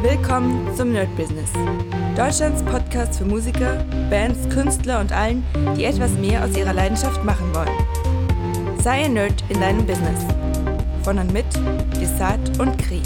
[0.00, 1.50] Willkommen zum Nerd Business.
[2.16, 5.44] Deutschlands Podcast für Musiker, Bands, Künstler und allen,
[5.76, 8.78] die etwas mehr aus ihrer Leidenschaft machen wollen.
[8.80, 10.24] Sei ein Nerd in deinem Business.
[11.02, 11.46] Von und mit
[12.00, 13.02] Desart und Kri.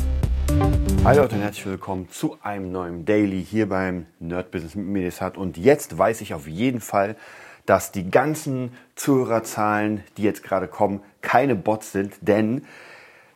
[1.04, 5.02] Hi Leute und herzlich willkommen zu einem neuen Daily hier beim Nerd Business mit mir
[5.04, 5.38] Desart.
[5.38, 7.16] Und jetzt weiß ich auf jeden Fall,
[7.64, 12.66] dass die ganzen Zuhörerzahlen, die jetzt gerade kommen, keine Bots sind, denn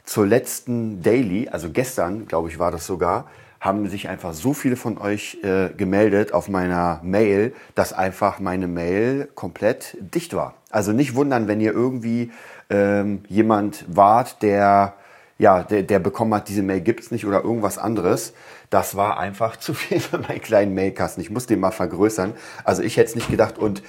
[0.04, 3.30] zur letzten Daily, also gestern, glaube ich, war das sogar,
[3.66, 8.68] haben sich einfach so viele von euch äh, gemeldet auf meiner Mail, dass einfach meine
[8.68, 10.54] Mail komplett dicht war.
[10.70, 12.30] Also nicht wundern, wenn ihr irgendwie
[12.70, 14.94] ähm, jemand wart, der
[15.39, 18.32] ja, der, der bekommen hat, diese Mail gibt's nicht oder irgendwas anderes.
[18.70, 21.22] Das war einfach zu viel für meinen kleinen Mailkasten.
[21.22, 22.32] Ich muss den mal vergrößern.
[22.64, 23.58] Also ich hätte es nicht gedacht.
[23.58, 23.82] Und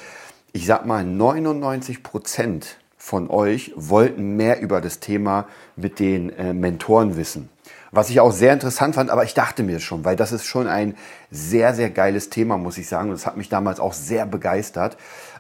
[0.52, 6.54] ich sag mal, 99 Prozent von euch wollten mehr über das Thema mit den äh,
[6.54, 7.50] Mentoren wissen.
[7.98, 10.68] Was ich auch sehr interessant fand, aber ich dachte mir schon, weil das ist schon
[10.68, 10.96] ein
[11.32, 13.10] sehr, sehr geiles Thema, muss ich sagen.
[13.10, 14.98] Und das hat mich damals auch sehr begeistert.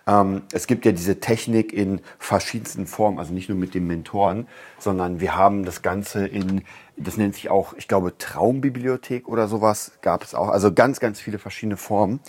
[0.08, 4.48] Ähm, es gibt ja diese Technik in verschiedensten Formen, also nicht nur mit den Mentoren,
[4.80, 6.64] sondern wir haben das Ganze in,
[6.96, 10.50] das nennt sich auch, ich glaube, Traumbibliothek oder sowas gab es auch.
[10.50, 12.22] Also ganz, ganz viele verschiedene Formen.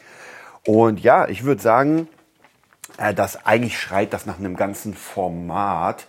[0.67, 2.07] Und ja, ich würde sagen,
[2.99, 6.07] äh, das eigentlich schreit das nach einem ganzen Format.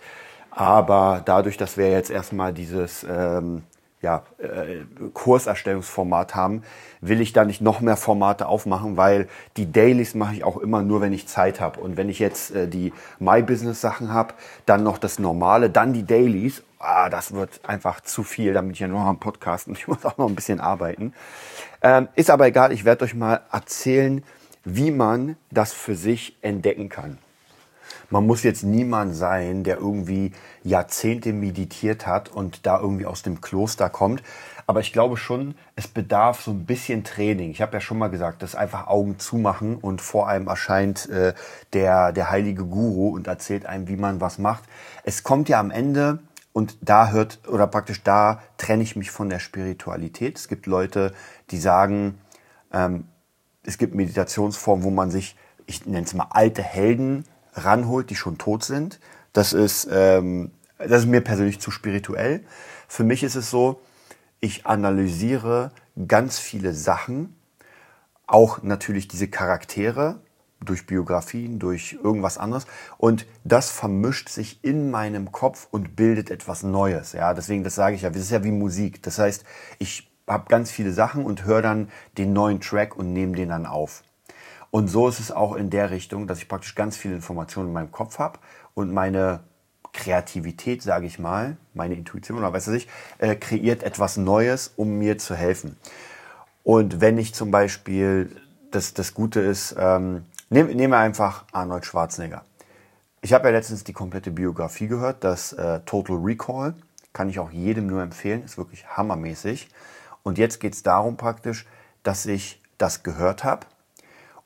[0.50, 3.62] Aber dadurch, dass wir jetzt erstmal dieses ähm,
[4.02, 4.78] ja, äh,
[5.12, 6.62] Kurserstellungsformat haben,
[7.00, 10.82] will ich da nicht noch mehr Formate aufmachen, weil die Dailies mache ich auch immer
[10.82, 11.80] nur, wenn ich Zeit habe.
[11.80, 14.34] Und wenn ich jetzt äh, die My Business Sachen habe,
[14.64, 18.80] dann noch das Normale, dann die Dailies, ah, das wird einfach zu viel, damit ich
[18.80, 21.12] ja nur am Podcast und ich muss auch noch ein bisschen arbeiten.
[21.82, 24.24] Ähm, ist aber egal, ich werde euch mal erzählen,
[24.64, 27.18] wie man das für sich entdecken kann.
[28.12, 30.32] Man muss jetzt niemand sein, der irgendwie
[30.64, 34.22] Jahrzehnte meditiert hat und da irgendwie aus dem Kloster kommt.
[34.66, 37.50] Aber ich glaube schon, es bedarf so ein bisschen Training.
[37.50, 41.34] Ich habe ja schon mal gesagt, das einfach Augen zumachen und vor einem erscheint äh,
[41.72, 44.64] der, der heilige Guru und erzählt einem, wie man was macht.
[45.04, 46.18] Es kommt ja am Ende
[46.52, 50.36] und da hört, oder praktisch da trenne ich mich von der Spiritualität.
[50.36, 51.14] Es gibt Leute,
[51.50, 52.18] die sagen,
[52.72, 53.04] ähm,
[53.62, 57.24] es gibt Meditationsformen, wo man sich, ich nenne es mal alte Helden
[57.54, 59.00] ranholt, die schon tot sind.
[59.32, 62.44] Das ist, ähm, das ist mir persönlich zu spirituell.
[62.88, 63.80] Für mich ist es so,
[64.40, 65.72] ich analysiere
[66.08, 67.36] ganz viele Sachen,
[68.26, 70.20] auch natürlich diese Charaktere
[70.64, 72.66] durch Biografien, durch irgendwas anderes
[72.98, 77.12] und das vermischt sich in meinem Kopf und bildet etwas Neues.
[77.12, 79.02] Ja, deswegen das sage ich ja, das ist ja wie Musik.
[79.02, 79.44] Das heißt,
[79.78, 81.88] ich habe ganz viele Sachen und höre dann
[82.18, 84.02] den neuen Track und nehme den dann auf.
[84.70, 87.74] Und so ist es auch in der Richtung, dass ich praktisch ganz viele Informationen in
[87.74, 88.38] meinem Kopf habe
[88.74, 89.40] und meine
[89.92, 92.88] Kreativität, sage ich mal, meine Intuition oder weiß ich,
[93.18, 95.76] äh, kreiert etwas Neues, um mir zu helfen.
[96.62, 98.36] Und wenn ich zum Beispiel,
[98.70, 102.44] das, das Gute ist, ähm, nehmen nehm einfach Arnold Schwarzenegger.
[103.22, 106.74] Ich habe ja letztens die komplette Biografie gehört, das äh, Total Recall.
[107.12, 109.68] Kann ich auch jedem nur empfehlen, ist wirklich hammermäßig.
[110.22, 111.66] Und jetzt geht es darum praktisch,
[112.04, 113.66] dass ich das gehört habe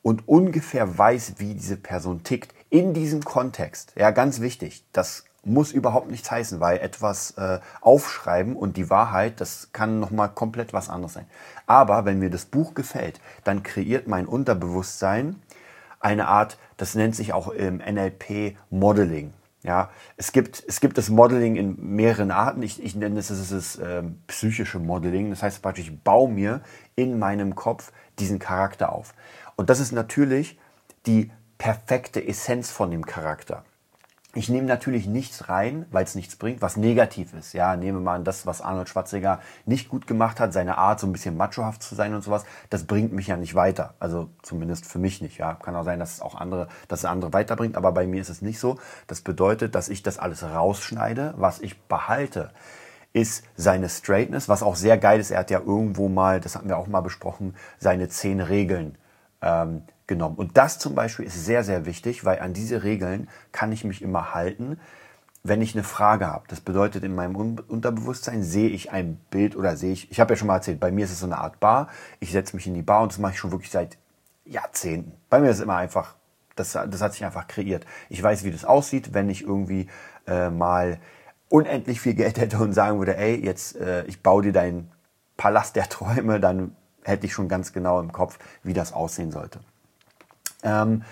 [0.04, 3.94] und ungefähr weiß, wie diese Person tickt in diesem Kontext.
[3.96, 4.84] Ja, ganz wichtig.
[4.92, 10.28] Das muss überhaupt nichts heißen, weil etwas äh, aufschreiben und die Wahrheit, das kann nochmal
[10.28, 11.26] komplett was anderes sein.
[11.66, 15.36] Aber wenn mir das Buch gefällt, dann kreiert mein Unterbewusstsein
[16.00, 19.32] eine Art, das nennt sich auch im NLP Modeling.
[19.62, 19.88] Ja,
[20.18, 22.62] es gibt, es gibt das Modeling in mehreren Arten.
[22.62, 25.30] Ich, ich nenne es das, das ähm, psychische Modeling.
[25.30, 26.60] Das heißt ich baue mir
[26.94, 29.14] in meinem Kopf diesen Charakter auf.
[29.56, 30.58] Und das ist natürlich
[31.06, 33.64] die perfekte Essenz von dem Charakter.
[34.36, 37.52] Ich nehme natürlich nichts rein, weil es nichts bringt, was negativ ist.
[37.52, 41.06] Ja, nehme mal an, das, was Arnold Schwarzenegger nicht gut gemacht hat, seine Art, so
[41.06, 43.94] ein bisschen machohaft zu sein und sowas, das bringt mich ja nicht weiter.
[44.00, 45.38] Also zumindest für mich nicht.
[45.38, 48.20] Ja, kann auch sein, dass es auch andere, dass es andere weiterbringt, aber bei mir
[48.20, 48.76] ist es nicht so.
[49.06, 52.50] Das bedeutet, dass ich das alles rausschneide, was ich behalte
[53.12, 55.30] ist seine Straightness, was auch sehr geil ist.
[55.30, 58.98] Er hat ja irgendwo mal, das hatten wir auch mal besprochen, seine zehn Regeln
[59.44, 60.36] ähm, genommen.
[60.36, 64.02] Und das zum Beispiel ist sehr, sehr wichtig, weil an diese Regeln kann ich mich
[64.02, 64.80] immer halten,
[65.42, 66.44] wenn ich eine Frage habe.
[66.48, 70.36] Das bedeutet, in meinem Unterbewusstsein sehe ich ein Bild oder sehe ich, ich habe ja
[70.36, 71.88] schon mal erzählt, bei mir ist es so eine Art Bar.
[72.18, 73.98] Ich setze mich in die Bar und das mache ich schon wirklich seit
[74.46, 75.12] Jahrzehnten.
[75.28, 76.14] Bei mir ist es immer einfach,
[76.56, 77.84] das, das hat sich einfach kreiert.
[78.08, 79.88] Ich weiß, wie das aussieht, wenn ich irgendwie
[80.26, 80.98] äh, mal
[81.50, 84.90] unendlich viel Geld hätte und sagen würde, ey, jetzt äh, ich baue dir deinen
[85.36, 86.74] Palast der Träume, dann
[87.04, 89.60] hätte ich schon ganz genau im Kopf, wie das aussehen sollte.
[90.62, 91.04] Ähm,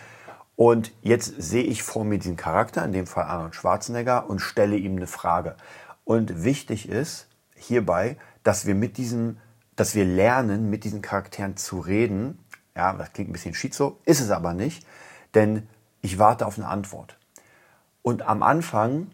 [0.56, 4.76] und jetzt sehe ich vor mir diesen Charakter, in dem Fall Arnold Schwarzenegger, und stelle
[4.76, 5.56] ihm eine Frage.
[6.04, 9.36] Und wichtig ist hierbei, dass wir mit diesem
[9.76, 12.38] dass wir lernen, mit diesen Charakteren zu reden.
[12.76, 14.86] Ja, das klingt ein bisschen schizo, ist es aber nicht,
[15.34, 15.68] denn
[16.00, 17.16] ich warte auf eine Antwort.
[18.02, 19.08] Und am Anfang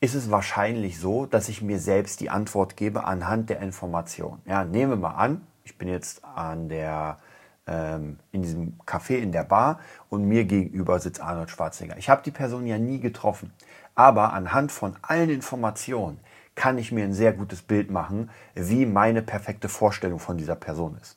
[0.00, 4.40] ist es wahrscheinlich so, dass ich mir selbst die Antwort gebe anhand der Information.
[4.46, 7.18] Ja, nehmen wir mal an, ich bin jetzt an der,
[7.66, 11.98] ähm, in diesem Café in der Bar und mir gegenüber sitzt Arnold Schwarzenegger.
[11.98, 13.52] Ich habe die Person ja nie getroffen,
[13.94, 16.20] aber anhand von allen Informationen
[16.54, 20.96] kann ich mir ein sehr gutes Bild machen, wie meine perfekte Vorstellung von dieser Person
[21.00, 21.16] ist.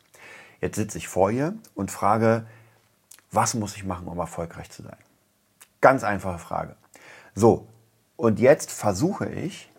[0.62, 2.45] Jetzt sitze ich vor ihr und frage,
[3.31, 4.95] was muss ich machen, um erfolgreich zu sein?
[5.81, 6.75] Ganz einfache Frage.
[7.36, 7.68] So,
[8.16, 9.69] und jetzt versuche ich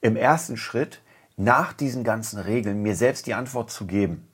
[0.00, 1.02] im ersten Schritt
[1.36, 4.26] nach diesen ganzen Regeln mir selbst die Antwort zu geben.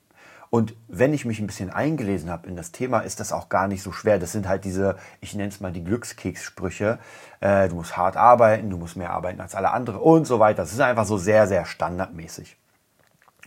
[0.50, 3.68] Und wenn ich mich ein bisschen eingelesen habe in das Thema, ist das auch gar
[3.68, 4.18] nicht so schwer.
[4.18, 6.98] Das sind halt diese, ich nenne es mal die Glückskekssprüche.
[7.40, 10.62] Äh, du musst hart arbeiten, du musst mehr arbeiten als alle anderen und so weiter.
[10.62, 12.58] Das ist einfach so sehr, sehr standardmäßig.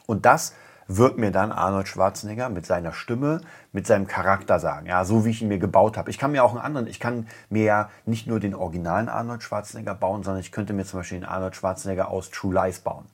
[0.07, 0.55] Und das
[0.87, 3.41] wird mir dann Arnold Schwarzenegger mit seiner Stimme,
[3.71, 4.87] mit seinem Charakter sagen.
[4.87, 6.09] Ja, so wie ich ihn mir gebaut habe.
[6.09, 9.43] Ich kann mir auch einen anderen, ich kann mir ja nicht nur den originalen Arnold
[9.43, 13.05] Schwarzenegger bauen, sondern ich könnte mir zum Beispiel den Arnold Schwarzenegger aus True Lies bauen.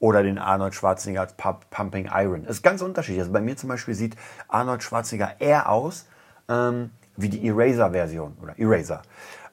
[0.00, 1.34] Oder den Arnold Schwarzenegger als
[1.70, 2.44] Pumping Iron.
[2.44, 3.20] Das ist ganz unterschiedlich.
[3.20, 4.16] Also bei mir zum Beispiel sieht
[4.46, 6.06] Arnold Schwarzenegger eher aus
[6.48, 9.02] ähm, wie die Eraser-Version oder Eraser.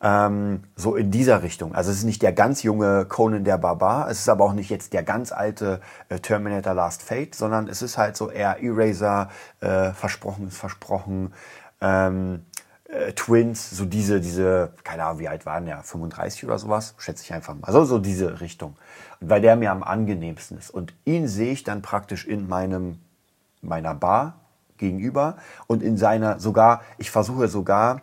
[0.01, 1.73] Ähm, so in dieser Richtung.
[1.73, 4.69] Also es ist nicht der ganz junge Conan der Barbar, es ist aber auch nicht
[4.69, 9.29] jetzt der ganz alte äh, Terminator Last Fate, sondern es ist halt so eher Eraser,
[9.61, 11.33] äh, versprochen ist versprochen,
[11.81, 12.45] ähm,
[12.89, 17.23] äh, Twins, so diese, diese, keine Ahnung, wie alt waren der, 35 oder sowas, schätze
[17.23, 17.67] ich einfach mal.
[17.67, 18.75] Also so diese Richtung.
[19.19, 20.69] Weil der mir am angenehmsten ist.
[20.69, 22.99] Und ihn sehe ich dann praktisch in meinem,
[23.61, 24.39] meiner Bar
[24.77, 25.37] gegenüber
[25.67, 28.01] und in seiner, sogar, ich versuche sogar,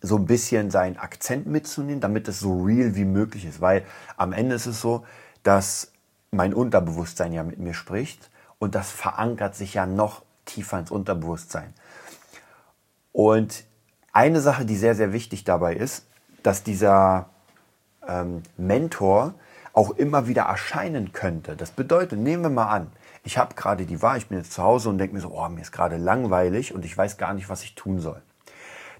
[0.00, 3.60] so ein bisschen seinen Akzent mitzunehmen, damit es so real wie möglich ist.
[3.60, 3.84] Weil
[4.16, 5.04] am Ende ist es so,
[5.42, 5.90] dass
[6.30, 8.30] mein Unterbewusstsein ja mit mir spricht
[8.60, 11.74] und das verankert sich ja noch tiefer ins Unterbewusstsein.
[13.12, 13.64] Und
[14.12, 16.06] eine Sache, die sehr, sehr wichtig dabei ist,
[16.42, 17.30] dass dieser
[18.06, 19.34] ähm, Mentor
[19.72, 21.56] auch immer wieder erscheinen könnte.
[21.56, 22.92] Das bedeutet, nehmen wir mal an,
[23.24, 25.48] ich habe gerade die Wahl, ich bin jetzt zu Hause und denke mir so, oh,
[25.48, 28.22] mir ist gerade langweilig und ich weiß gar nicht, was ich tun soll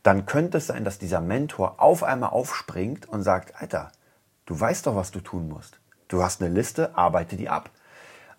[0.02, 3.92] dann könnte es sein, dass dieser Mentor auf einmal aufspringt und sagt, Alter,
[4.46, 5.78] du weißt doch, was du tun musst.
[6.08, 7.70] Du hast eine Liste, arbeite die ab.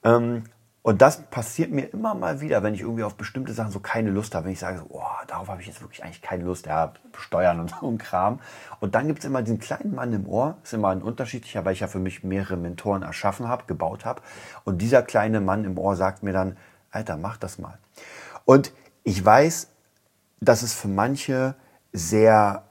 [0.03, 0.43] Ähm,
[0.83, 4.09] und das passiert mir immer mal wieder, wenn ich irgendwie auf bestimmte Sachen so keine
[4.09, 4.45] Lust habe.
[4.45, 6.65] Wenn ich sage, so, oh, darauf habe ich jetzt wirklich eigentlich keine Lust.
[6.65, 8.41] Ja, Steuern und so ein Kram.
[8.81, 10.57] Und dann gibt es immer diesen kleinen Mann im Ohr.
[10.61, 14.21] Ist immer ein unterschiedlicher, weil ich ja für mich mehrere Mentoren erschaffen habe, gebaut habe.
[14.65, 16.57] Und dieser kleine Mann im Ohr sagt mir dann,
[16.91, 17.77] Alter, mach das mal.
[18.43, 18.73] Und
[19.05, 19.69] ich weiß,
[20.41, 21.55] dass es für manche
[21.93, 22.63] sehr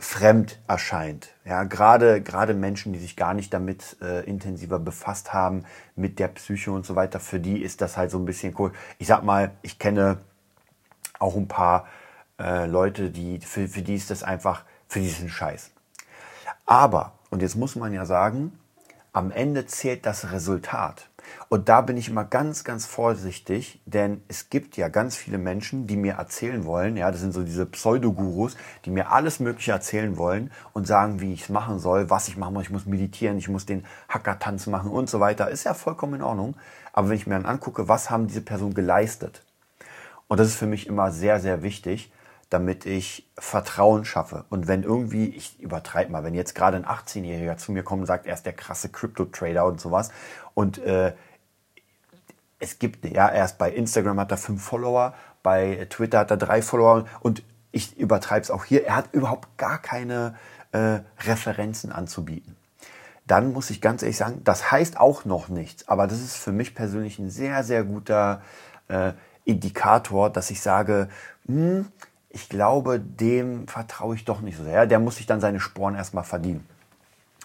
[0.00, 1.28] fremd erscheint.
[1.44, 5.64] Ja, gerade, gerade Menschen, die sich gar nicht damit äh, intensiver befasst haben,
[5.94, 8.72] mit der Psyche und so weiter, für die ist das halt so ein bisschen cool.
[8.98, 10.16] Ich sag mal, ich kenne
[11.18, 11.86] auch ein paar
[12.38, 15.70] äh, Leute, die, für, für die ist das einfach, für die ist ein Scheiß.
[16.64, 18.58] Aber, und jetzt muss man ja sagen,
[19.12, 21.09] am Ende zählt das Resultat.
[21.48, 25.86] Und da bin ich immer ganz, ganz vorsichtig, denn es gibt ja ganz viele Menschen,
[25.86, 30.16] die mir erzählen wollen, ja, das sind so diese Pseudogurus, die mir alles Mögliche erzählen
[30.16, 33.38] wollen und sagen, wie ich es machen soll, was ich machen muss, ich muss meditieren,
[33.38, 35.50] ich muss den Hackertanz machen und so weiter.
[35.50, 36.56] Ist ja vollkommen in Ordnung.
[36.92, 39.42] Aber wenn ich mir dann angucke, was haben diese Personen geleistet?
[40.28, 42.12] Und das ist für mich immer sehr, sehr wichtig,
[42.50, 44.44] damit ich Vertrauen schaffe.
[44.50, 48.06] Und wenn irgendwie, ich übertreibe mal, wenn jetzt gerade ein 18-Jähriger zu mir kommt und
[48.06, 50.10] sagt, er ist der krasse Crypto-Trader und sowas
[50.54, 51.14] und äh,
[52.58, 56.60] es gibt, ja, erst bei Instagram hat er fünf Follower, bei Twitter hat er drei
[56.60, 57.42] Follower und
[57.72, 60.36] ich übertreibe es auch hier, er hat überhaupt gar keine
[60.72, 62.56] äh, Referenzen anzubieten.
[63.26, 66.52] Dann muss ich ganz ehrlich sagen, das heißt auch noch nichts, aber das ist für
[66.52, 68.42] mich persönlich ein sehr, sehr guter
[68.88, 69.12] äh,
[69.44, 71.08] Indikator, dass ich sage,
[71.46, 71.86] hm,
[72.30, 74.86] ich glaube, dem vertraue ich doch nicht so sehr.
[74.86, 76.66] Der muss sich dann seine Sporen erstmal verdienen.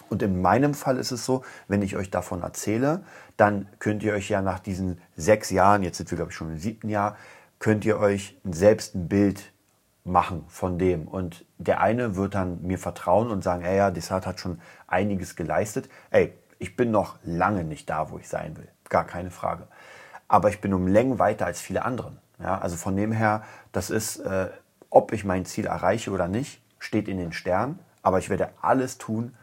[0.08, 3.02] Und in meinem Fall ist es so, wenn ich euch davon erzähle,
[3.36, 6.52] dann könnt ihr euch ja nach diesen sechs Jahren, jetzt sind wir glaube ich schon
[6.52, 7.16] im siebten Jahr,
[7.58, 9.52] könnt ihr euch selbst ein Bild
[10.04, 11.08] machen von dem.
[11.08, 15.34] Und der eine wird dann mir vertrauen und sagen, ey, ja, Desart hat schon einiges
[15.34, 15.88] geleistet.
[16.10, 18.68] Ey, ich bin noch lange nicht da, wo ich sein will.
[18.88, 19.66] Gar keine Frage.
[20.28, 22.18] Aber ich bin um Längen weiter als viele anderen.
[22.38, 24.48] Ja, also von dem her, das ist äh,
[24.90, 28.98] ob ich mein Ziel erreiche oder nicht, steht in den Sternen, aber ich werde alles
[28.98, 29.34] tun,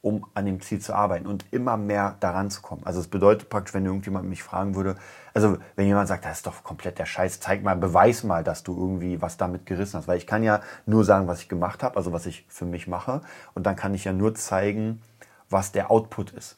[0.00, 2.82] um an dem Ziel zu arbeiten und immer mehr daran zu kommen.
[2.84, 4.96] Also es bedeutet praktisch, wenn irgendjemand mich fragen würde,
[5.34, 8.62] also wenn jemand sagt, das ist doch komplett der Scheiß, zeig mal, beweis mal, dass
[8.62, 11.82] du irgendwie was damit gerissen hast, weil ich kann ja nur sagen, was ich gemacht
[11.82, 13.22] habe, also was ich für mich mache
[13.54, 15.02] und dann kann ich ja nur zeigen,
[15.50, 16.56] was der Output ist.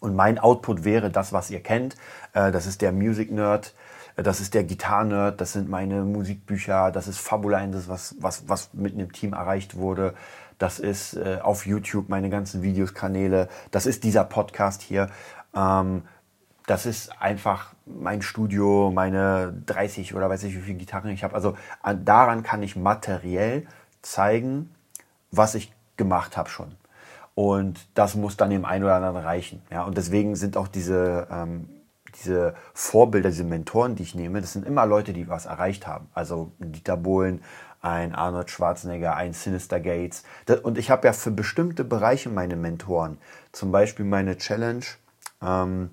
[0.00, 1.96] Und mein Output wäre das, was ihr kennt.
[2.32, 3.74] Äh, das ist der Music Nerd,
[4.16, 8.72] das ist der Gitarren-Nerd, das sind meine Musikbücher, das ist Fabula, das was, was, was
[8.72, 10.14] mit einem Team erreicht wurde.
[10.58, 13.48] Das ist äh, auf YouTube meine ganzen Videos-Kanäle.
[13.70, 15.10] Das ist dieser Podcast hier.
[15.54, 16.02] Ähm,
[16.66, 21.34] das ist einfach mein Studio, meine 30 oder weiß ich wie viele Gitarren ich habe.
[21.34, 23.66] Also an, daran kann ich materiell
[24.02, 24.74] zeigen,
[25.30, 26.74] was ich gemacht habe schon.
[27.34, 29.60] Und das muss dann dem einen oder anderen reichen.
[29.70, 31.68] Ja, und deswegen sind auch diese, ähm,
[32.18, 36.08] diese Vorbilder, diese Mentoren, die ich nehme, das sind immer Leute, die was erreicht haben.
[36.14, 37.42] Also Dieter Bohlen,
[37.80, 40.24] ein Arnold Schwarzenegger, ein Sinister Gates.
[40.62, 43.18] Und ich habe ja für bestimmte Bereiche meine Mentoren.
[43.52, 44.84] Zum Beispiel meine Challenge.
[45.42, 45.90] Ähm,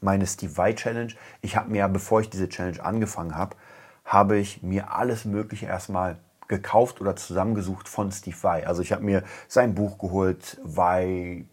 [0.00, 1.12] meine Steve Vai Challenge.
[1.40, 3.56] Ich habe mir ja, bevor ich diese Challenge angefangen habe,
[4.04, 8.66] habe ich mir alles Mögliche erstmal gekauft oder zusammengesucht von Steve Vai.
[8.66, 11.44] Also ich habe mir sein Buch geholt, Vai,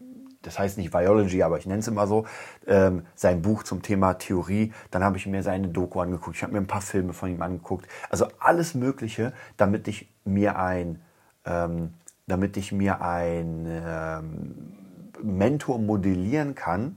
[0.46, 2.26] das heißt nicht Biology, aber ich nenne es immer so,
[2.66, 4.72] ähm, sein Buch zum Thema Theorie.
[4.90, 6.36] Dann habe ich mir seine Doku angeguckt.
[6.36, 7.86] Ich habe mir ein paar Filme von ihm angeguckt.
[8.10, 11.00] Also alles Mögliche, damit ich mir ein,
[11.44, 11.94] ähm,
[12.26, 14.54] damit ich mir ein ähm,
[15.22, 16.96] Mentor modellieren kann,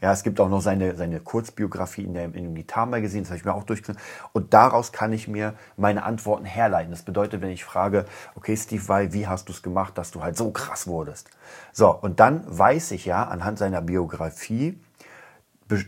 [0.00, 3.38] ja, es gibt auch noch seine, seine Kurzbiografie in, der, in dem Gitarrenmagazin, das habe
[3.38, 4.00] ich mir auch durchgelesen.
[4.32, 6.92] Und daraus kann ich mir meine Antworten herleiten.
[6.92, 8.04] Das bedeutet, wenn ich frage,
[8.36, 11.30] okay, Steve Vai, wie hast du es gemacht, dass du halt so krass wurdest?
[11.72, 14.80] So, und dann weiß ich ja anhand seiner Biografie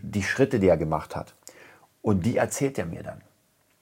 [0.03, 1.35] die Schritte, die er gemacht hat.
[2.03, 3.23] Und die erzählt er mir dann.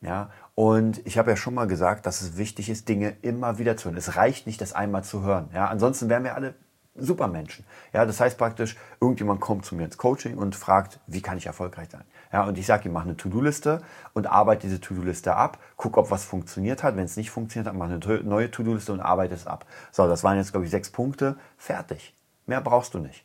[0.01, 3.77] Ja, und ich habe ja schon mal gesagt, dass es wichtig ist, Dinge immer wieder
[3.77, 3.97] zu hören.
[3.97, 5.49] Es reicht nicht, das einmal zu hören.
[5.53, 6.55] Ja, ansonsten wären wir alle
[6.99, 7.65] Supermenschen.
[7.93, 11.47] Ja, das heißt praktisch, irgendjemand kommt zu mir ins Coaching und fragt, wie kann ich
[11.47, 12.05] erfolgreich sein?
[12.33, 16.11] Ja, und ich sage ihm, mach eine To-Do-Liste und arbeite diese To-Do-Liste ab, guck, ob
[16.11, 16.97] was funktioniert hat.
[16.97, 19.67] Wenn es nicht funktioniert hat, mach eine neue To-Do-Liste und arbeite es ab.
[19.93, 21.37] So, das waren jetzt, glaube ich, sechs Punkte.
[21.57, 22.15] Fertig.
[22.47, 23.25] Mehr brauchst du nicht.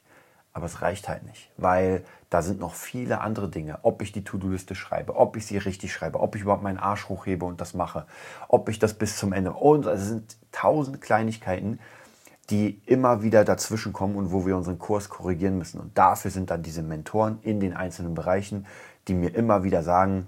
[0.56, 3.80] Aber es reicht halt nicht, weil da sind noch viele andere Dinge.
[3.82, 7.10] Ob ich die To-Do-Liste schreibe, ob ich sie richtig schreibe, ob ich überhaupt meinen Arsch
[7.10, 8.06] hochhebe und das mache,
[8.48, 9.54] ob ich das bis zum Ende.
[9.54, 11.80] Und es sind tausend Kleinigkeiten,
[12.50, 15.80] die immer wieder dazwischen kommen und wo wir unseren Kurs korrigieren müssen.
[15.80, 18.66] Und dafür sind dann diese Mentoren in den einzelnen Bereichen,
[19.08, 20.28] die mir immer wieder sagen,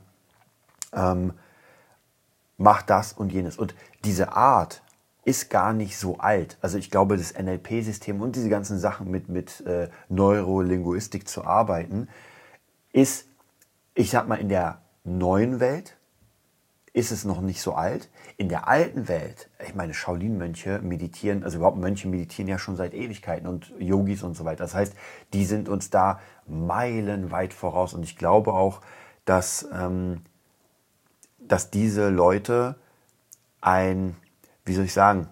[0.93, 1.33] ähm,
[2.57, 3.57] mach das und jenes.
[3.57, 4.81] Und diese Art
[5.25, 6.57] ist gar nicht so alt.
[6.61, 12.07] Also ich glaube, das NLP-System und diese ganzen Sachen mit, mit äh, Neurolinguistik zu arbeiten,
[12.93, 13.27] ist,
[13.93, 15.97] ich sag mal, in der neuen Welt
[16.95, 18.09] ist es noch nicht so alt.
[18.37, 22.93] In der alten Welt, ich meine, Shaolin-Mönche meditieren, also überhaupt Mönche meditieren ja schon seit
[22.93, 24.63] Ewigkeiten und Yogis und so weiter.
[24.63, 24.93] Das heißt,
[25.33, 27.93] die sind uns da meilenweit voraus.
[27.93, 28.79] Und ich glaube auch,
[29.25, 30.21] dass, ähm,
[31.37, 32.77] dass diese Leute
[33.59, 34.15] ein,
[34.63, 35.27] wie soll ich sagen,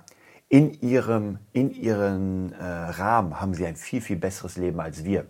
[0.50, 5.27] in ihrem, in ihren äh, Rahmen haben sie ein viel, viel besseres Leben als wir.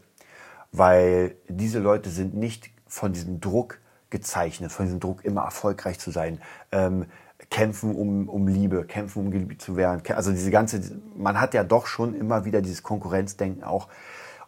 [0.72, 3.83] Weil diese Leute sind nicht von diesem Druck
[4.14, 6.40] gezeichnet, von diesem Druck, immer erfolgreich zu sein.
[6.72, 7.08] Ähm,
[7.50, 10.02] kämpfen um, um Liebe, kämpfen um geliebt zu werden.
[10.16, 10.80] Also diese ganze,
[11.18, 13.90] man hat ja doch schon immer wieder dieses Konkurrenzdenken auch.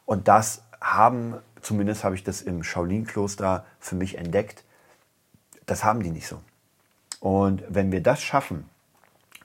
[0.05, 4.63] Und das haben, zumindest habe ich das im Shaolin-Kloster für mich entdeckt,
[5.65, 6.39] das haben die nicht so.
[7.19, 8.69] Und wenn wir das schaffen,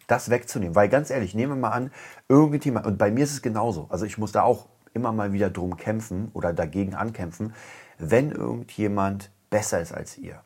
[0.06, 1.90] das wegzunehmen, weil ganz ehrlich, nehmen wir mal an,
[2.28, 5.50] irgendjemand, und bei mir ist es genauso, also ich muss da auch immer mal wieder
[5.50, 7.54] drum kämpfen oder dagegen ankämpfen,
[7.98, 10.42] wenn irgendjemand besser ist als ihr.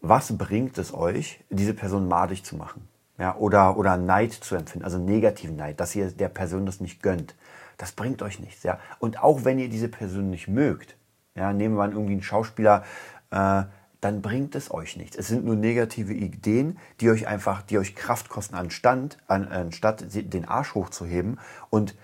[0.00, 2.88] Was bringt es euch, diese Person madig zu machen?
[3.18, 7.02] Ja, oder, oder Neid zu empfinden, also negativen Neid, dass ihr der Person das nicht
[7.02, 7.34] gönnt.
[7.78, 8.62] Das bringt euch nichts.
[8.62, 8.78] Ja?
[8.98, 10.96] Und auch wenn ihr diese Person nicht mögt,
[11.34, 12.84] ja, nehmen wir mal irgendwie einen Schauspieler,
[13.30, 13.64] äh,
[14.00, 15.16] dann bringt es euch nichts.
[15.16, 20.46] Es sind nur negative Ideen, die euch einfach, die euch Kraft kosten, anstatt, anstatt den
[20.46, 21.40] Arsch hochzuheben
[21.70, 21.94] und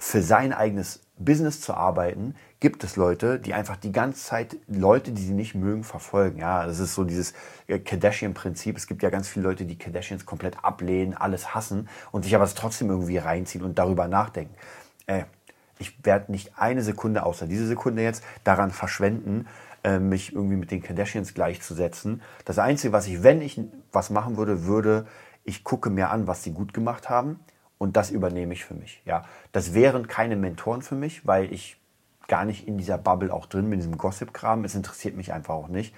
[0.00, 5.12] für sein eigenes Business zu arbeiten, gibt es Leute, die einfach die ganze Zeit Leute,
[5.12, 6.38] die sie nicht mögen, verfolgen.
[6.38, 7.34] Ja, das ist so dieses
[7.66, 8.78] äh, Kardashian-Prinzip.
[8.78, 12.46] Es gibt ja ganz viele Leute, die Kardashians komplett ablehnen, alles hassen und sich aber
[12.46, 14.54] trotzdem irgendwie reinziehen und darüber nachdenken.
[15.06, 15.24] Äh,
[15.78, 19.46] ich werde nicht eine Sekunde, außer diese Sekunde jetzt, daran verschwenden,
[19.84, 22.22] äh, mich irgendwie mit den Kardashians gleichzusetzen.
[22.46, 23.60] Das Einzige, was ich, wenn ich
[23.92, 25.06] was machen würde, würde,
[25.44, 27.40] ich gucke mir an, was sie gut gemacht haben
[27.80, 29.00] und das übernehme ich für mich.
[29.06, 31.78] Ja, das wären keine Mentoren für mich, weil ich
[32.28, 34.64] gar nicht in dieser Bubble auch drin bin, in diesem Gossip-Kram.
[34.64, 35.94] Es interessiert mich einfach auch nicht.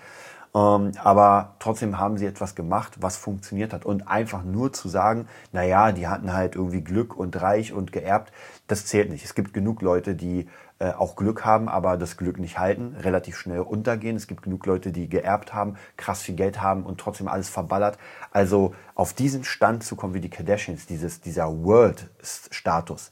[0.54, 3.84] Ähm, aber trotzdem haben sie etwas gemacht, was funktioniert hat.
[3.84, 8.32] Und einfach nur zu sagen, naja, die hatten halt irgendwie Glück und reich und geerbt,
[8.66, 9.24] das zählt nicht.
[9.24, 13.36] Es gibt genug Leute, die äh, auch Glück haben, aber das Glück nicht halten, relativ
[13.36, 14.16] schnell untergehen.
[14.16, 17.98] Es gibt genug Leute, die geerbt haben, krass viel Geld haben und trotzdem alles verballert.
[18.30, 23.10] Also auf diesen Stand zu kommen wie die Kardashians, dieses, dieser World-Status,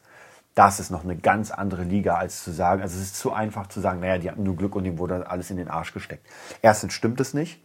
[0.61, 3.69] das ist noch eine ganz andere Liga, als zu sagen, also es ist zu einfach
[3.69, 6.27] zu sagen, naja, die hatten nur Glück und ihm wurde alles in den Arsch gesteckt.
[6.61, 7.65] Erstens stimmt es nicht.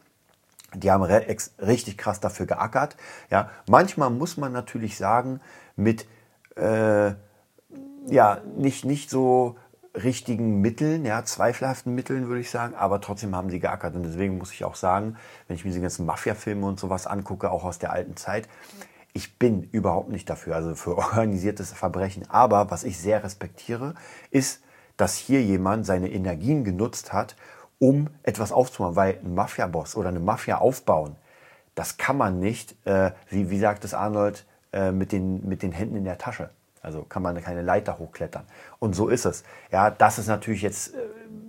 [0.74, 2.96] Die haben richtig krass dafür geackert.
[3.30, 5.42] Ja, manchmal muss man natürlich sagen,
[5.76, 6.08] mit
[6.56, 7.16] äh,
[8.08, 9.58] ja nicht nicht so
[9.94, 14.38] richtigen Mitteln, ja, zweifelhaften Mitteln würde ich sagen, aber trotzdem haben sie geackert und deswegen
[14.38, 17.78] muss ich auch sagen, wenn ich mir diese ganzen Mafia-Filme und sowas angucke, auch aus
[17.78, 18.48] der alten Zeit,
[19.16, 22.30] ich bin überhaupt nicht dafür, also für organisiertes Verbrechen.
[22.30, 23.96] Aber was ich sehr respektiere,
[24.30, 24.62] ist,
[24.98, 27.38] dass hier jemand seine Energien genutzt hat,
[27.80, 28.98] um etwas aufzumachen.
[28.98, 31.16] Weil ein Mafia-Boss oder eine Mafia aufbauen,
[31.76, 35.72] das kann man nicht, äh, wie, wie sagt es Arnold, äh, mit, den, mit den
[35.72, 36.50] Händen in der Tasche.
[36.82, 38.44] Also kann man keine Leiter hochklettern.
[38.80, 39.46] Und so ist es.
[39.72, 40.98] Ja, das ist natürlich jetzt, äh,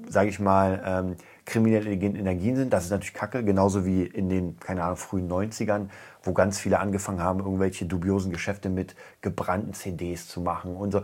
[0.09, 2.73] sage ich mal, ähm, kriminelle Energien sind.
[2.73, 5.88] Das ist natürlich kacke, genauso wie in den, keine Ahnung, frühen 90ern,
[6.23, 11.03] wo ganz viele angefangen haben, irgendwelche dubiosen Geschäfte mit gebrannten CDs zu machen und so.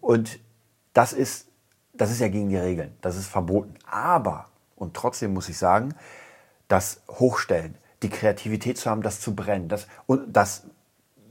[0.00, 0.38] Und
[0.92, 1.48] das ist,
[1.94, 3.74] das ist ja gegen die Regeln, das ist verboten.
[3.90, 4.46] Aber,
[4.76, 5.94] und trotzdem muss ich sagen,
[6.68, 10.64] das Hochstellen, die Kreativität zu haben, das zu brennen, das, und das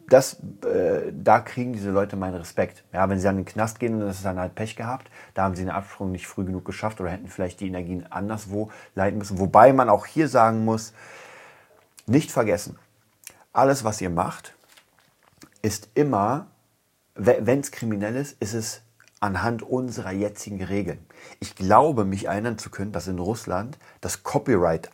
[0.10, 2.84] das, äh, da kriegen diese Leute meinen Respekt.
[2.94, 5.44] Ja, wenn sie an den Knast gehen und das ist dann halt Pech gehabt, da
[5.44, 9.18] haben sie den Absprung nicht früh genug geschafft oder hätten vielleicht die Energien anderswo leiten
[9.18, 9.40] müssen.
[9.40, 10.94] Wobei man auch hier sagen muss,
[12.06, 12.78] nicht vergessen,
[13.52, 14.54] alles, was ihr macht,
[15.62, 16.48] ist immer,
[17.16, 18.82] wenn es kriminell ist, ist es
[19.20, 21.00] anhand unserer jetzigen Regeln.
[21.40, 24.90] Ich glaube, mich erinnern zu können, dass in Russland das Copyright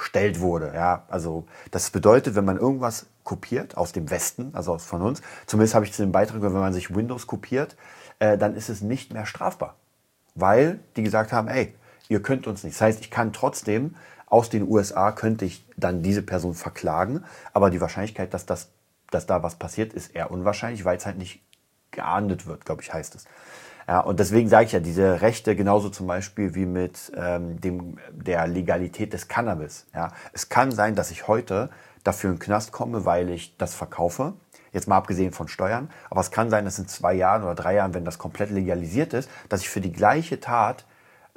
[0.00, 0.72] abgestellt wurde.
[0.74, 5.20] Ja, also das bedeutet, wenn man irgendwas kopiert aus dem Westen, also von uns.
[5.46, 7.76] Zumindest habe ich zu dem Beitrag, wenn man sich Windows kopiert,
[8.18, 9.76] äh, dann ist es nicht mehr strafbar.
[10.34, 11.74] Weil die gesagt haben, ey,
[12.08, 12.76] ihr könnt uns nicht.
[12.76, 13.94] Das heißt, ich kann trotzdem
[14.26, 18.68] aus den USA könnte ich dann diese Person verklagen, aber die Wahrscheinlichkeit, dass, das,
[19.10, 21.42] dass da was passiert, ist eher unwahrscheinlich, weil es halt nicht
[21.90, 23.24] geahndet wird, glaube ich, heißt es.
[23.90, 27.98] Ja, und deswegen sage ich ja, diese Rechte genauso zum Beispiel wie mit ähm, dem,
[28.12, 29.88] der Legalität des Cannabis.
[29.92, 30.12] Ja.
[30.32, 31.70] Es kann sein, dass ich heute
[32.04, 34.34] dafür in den Knast komme, weil ich das verkaufe.
[34.70, 35.90] Jetzt mal abgesehen von Steuern.
[36.08, 39.12] Aber es kann sein, dass in zwei Jahren oder drei Jahren, wenn das komplett legalisiert
[39.12, 40.86] ist, dass ich für die gleiche Tat,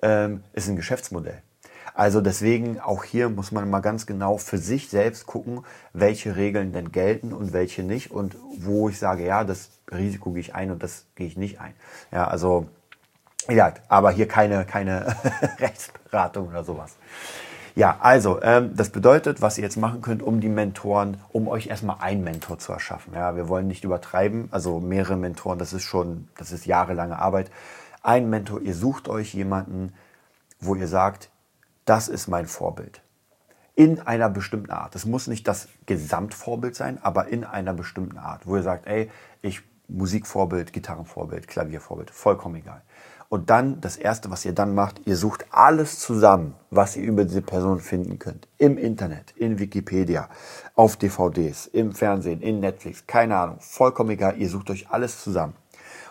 [0.03, 1.41] ähm, ist ein Geschäftsmodell.
[1.93, 6.73] Also deswegen auch hier muss man mal ganz genau für sich selbst gucken, welche Regeln
[6.73, 10.71] denn gelten und welche nicht und wo ich sage, ja, das Risiko gehe ich ein
[10.71, 11.73] und das gehe ich nicht ein.
[12.11, 12.67] Ja, also
[13.49, 15.15] ja, aber hier keine keine
[15.59, 16.95] Rechtsberatung oder sowas.
[17.75, 21.67] Ja, also ähm, das bedeutet, was ihr jetzt machen könnt, um die Mentoren, um euch
[21.67, 23.13] erstmal einen Mentor zu erschaffen.
[23.15, 27.49] Ja, wir wollen nicht übertreiben, also mehrere Mentoren, das ist schon, das ist jahrelange Arbeit.
[28.03, 29.93] Ein Mentor, ihr sucht euch jemanden,
[30.59, 31.29] wo ihr sagt,
[31.85, 33.01] das ist mein Vorbild.
[33.75, 34.95] In einer bestimmten Art.
[34.95, 39.09] Es muss nicht das Gesamtvorbild sein, aber in einer bestimmten Art, wo ihr sagt, ey,
[39.41, 42.81] ich Musikvorbild, Gitarrenvorbild, Klaviervorbild, vollkommen egal.
[43.29, 47.25] Und dann, das Erste, was ihr dann macht, ihr sucht alles zusammen, was ihr über
[47.25, 48.47] diese Person finden könnt.
[48.59, 50.29] Im Internet, in Wikipedia,
[50.75, 55.55] auf DVDs, im Fernsehen, in Netflix, keine Ahnung, vollkommen egal, ihr sucht euch alles zusammen.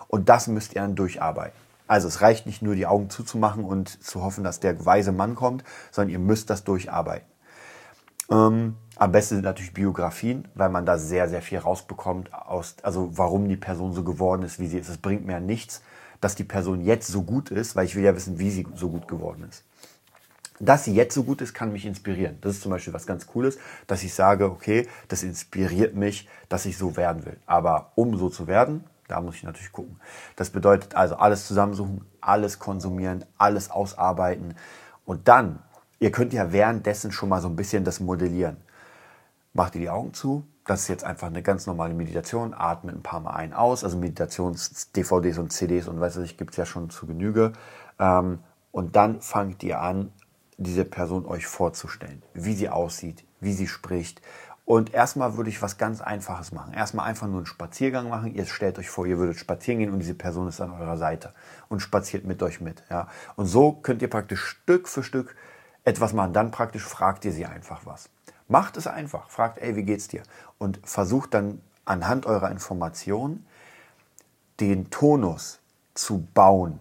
[0.08, 1.61] Und das müsst ihr dann durcharbeiten.
[1.86, 5.34] Also es reicht nicht nur die Augen zuzumachen und zu hoffen, dass der weise Mann
[5.34, 7.26] kommt, sondern ihr müsst das durcharbeiten.
[8.30, 13.10] Ähm, am besten sind natürlich Biografien, weil man da sehr, sehr viel rausbekommt, aus, also
[13.16, 14.88] warum die Person so geworden ist, wie sie ist.
[14.88, 15.82] Es bringt mir nichts,
[16.20, 18.88] dass die Person jetzt so gut ist, weil ich will ja wissen, wie sie so
[18.88, 19.64] gut geworden ist.
[20.60, 22.38] Dass sie jetzt so gut ist, kann mich inspirieren.
[22.40, 26.64] Das ist zum Beispiel was ganz Cooles, dass ich sage, okay, das inspiriert mich, dass
[26.64, 27.38] ich so werden will.
[27.46, 30.00] Aber um so zu werden, da muss ich natürlich gucken.
[30.36, 34.54] Das bedeutet also alles zusammensuchen, alles konsumieren, alles ausarbeiten.
[35.04, 35.58] Und dann,
[35.98, 38.56] ihr könnt ja währenddessen schon mal so ein bisschen das modellieren.
[39.52, 42.54] Macht ihr die Augen zu, das ist jetzt einfach eine ganz normale Meditation.
[42.56, 43.84] Atmet ein paar Mal ein, aus.
[43.84, 47.52] Also Meditations-DVDs und CDs und weiß ich, gibt es ja schon zu Genüge.
[47.98, 48.38] Ähm,
[48.70, 50.10] und dann fangt ihr an,
[50.56, 54.22] diese Person euch vorzustellen, wie sie aussieht, wie sie spricht.
[54.64, 56.72] Und erstmal würde ich was ganz Einfaches machen.
[56.72, 58.32] Erstmal einfach nur einen Spaziergang machen.
[58.34, 61.34] Ihr stellt euch vor, ihr würdet spazieren gehen und diese Person ist an eurer Seite
[61.68, 62.82] und spaziert mit euch mit.
[62.88, 63.08] Ja.
[63.34, 65.34] Und so könnt ihr praktisch Stück für Stück
[65.84, 66.32] etwas machen.
[66.32, 68.08] Dann praktisch fragt ihr sie einfach was.
[68.46, 69.30] Macht es einfach.
[69.30, 70.22] Fragt, ey, wie geht's dir?
[70.58, 73.44] Und versucht dann anhand eurer Informationen
[74.60, 75.58] den Tonus
[75.94, 76.78] zu bauen.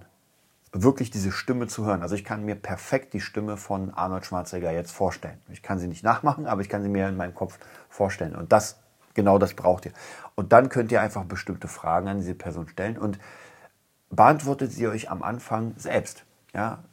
[0.74, 2.02] Wirklich diese Stimme zu hören.
[2.02, 5.38] Also ich kann mir perfekt die Stimme von Arnold Schwarzenegger jetzt vorstellen.
[5.50, 8.36] Ich kann sie nicht nachmachen, aber ich kann sie mir in meinem Kopf vorstellen.
[8.36, 8.80] Und das,
[9.14, 9.92] genau das braucht ihr.
[10.36, 13.20] Und dann könnt ihr einfach bestimmte Fragen an diese Person stellen und
[14.10, 16.24] beantwortet sie euch am Anfang selbst.
[16.54, 16.84] Ja,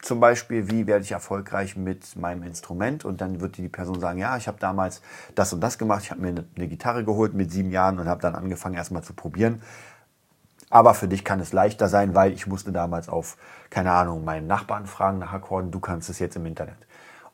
[0.00, 3.04] zum Beispiel, wie werde ich erfolgreich mit meinem Instrument?
[3.04, 5.02] Und dann wird die Person sagen, ja, ich habe damals
[5.34, 8.20] das und das gemacht, ich habe mir eine, Gitarre geholt mit sieben Jahren und habe
[8.20, 9.62] dann angefangen erstmal zu probieren.
[10.70, 13.36] Aber für dich kann es leichter sein, weil ich musste damals auf,
[13.70, 15.70] keine Ahnung, meinen Nachbarn fragen nach Akkorden.
[15.70, 16.78] Du kannst es jetzt im Internet.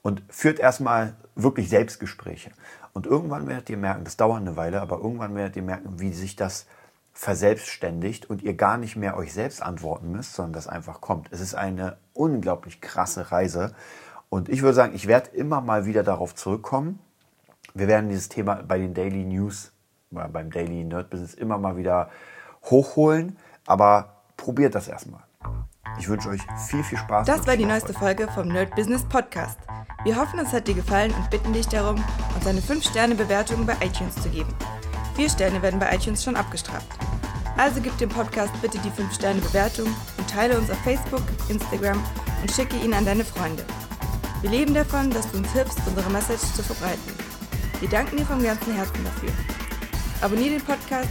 [0.03, 2.51] Und führt erstmal wirklich Selbstgespräche.
[2.93, 6.13] Und irgendwann werdet ihr merken, das dauert eine Weile, aber irgendwann werdet ihr merken, wie
[6.13, 6.67] sich das
[7.15, 11.29] verselbstständigt und ihr gar nicht mehr euch selbst antworten müsst, sondern das einfach kommt.
[11.31, 13.75] Es ist eine unglaublich krasse Reise.
[14.29, 16.99] Und ich würde sagen, ich werde immer mal wieder darauf zurückkommen.
[17.75, 19.73] Wir werden dieses Thema bei den Daily News,
[20.11, 22.11] beim Daily Nerd Business immer mal wieder
[22.65, 23.37] hochholen.
[23.67, 25.23] Aber probiert das erstmal.
[25.99, 27.27] Ich wünsche euch viel, viel Spaß.
[27.27, 29.59] Das war die neueste Folge vom Nerd Business Podcast.
[30.05, 32.03] Wir hoffen, es hat dir gefallen und bitten dich darum,
[32.35, 34.53] uns eine 5-Sterne-Bewertung bei iTunes zu geben.
[35.15, 36.89] Vier Sterne werden bei iTunes schon abgestraft.
[37.57, 42.03] Also gib dem Podcast bitte die 5-Sterne-Bewertung und teile uns auf Facebook, Instagram
[42.41, 43.65] und schicke ihn an deine Freunde.
[44.41, 47.13] Wir leben davon, dass du uns hilfst, unsere Message zu verbreiten.
[47.81, 49.31] Wir danken dir vom ganzen Herzen dafür.
[50.23, 51.11] Abonnier den Podcast,